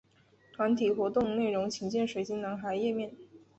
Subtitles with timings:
[0.51, 3.13] 团体活动内容请见水晶男孩页面。